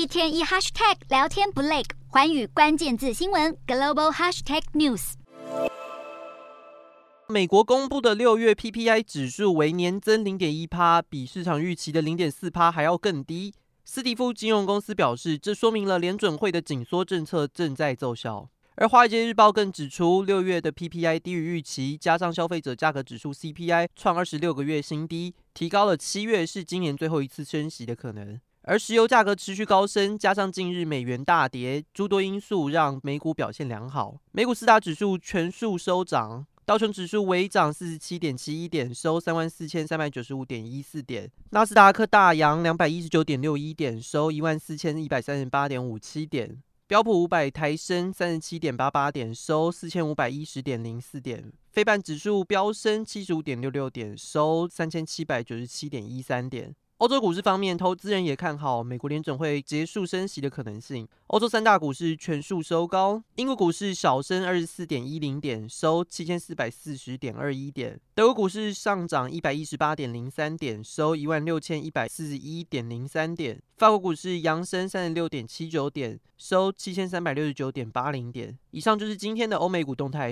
[0.00, 5.12] 一天一 hashtag 聊天不累，环宇关键字新闻 global hashtag news。
[7.28, 13.52] 美国公布的六月 PPI 指数为年增零点一趴，比市场预期的零点四趴还要更低。
[13.84, 18.48] 斯蒂夫金融公司表示，这说明了联准会的紧缩政策正在奏效。
[18.76, 28.40] 而《华尔街日报》更指出，六月的 PPI 低于预期，加上消费者价格指数 CPI 创二十六个月新低，提高了七月是今年最后一次升息的可能。
[28.62, 34.20] 而石油价格持续高升，加上近日美元大跌，诸多因素让美股表现良好。
[34.32, 46.50] 美股四大指数全数收涨，道琼指数微涨四十七点七一点，收三万四千三百九十五点一四点；纳斯达克大扬两百一十九点六一点，收一万四千一百三十八点五七点；
[46.86, 56.74] 标普五百抬升三十七点八八点，收四千五百一十点零四点；费半指数飙升七十五点六六点，收三千七百九十七点一三点。
[57.00, 61.08] 欧洲股市方面，投资人也看好美国联准会结束升息的可能性。
[61.28, 78.58] 欧洲三大股市全数收高，英国股市小升二十四点一零点，收七千四百四十点二一点；德国股市上涨一百一十八点零三点，收一万六千一百四十一点零三点；法国股市扬升三十六点七九点，收七千三百六十九点八零点。
[78.72, 80.28] 以上就是今天的欧美股动态。